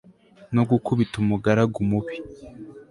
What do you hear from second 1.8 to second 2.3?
mubi